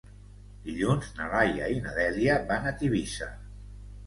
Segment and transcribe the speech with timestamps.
[0.67, 3.31] Dilluns na Laia i na Dèlia van a Tivissa.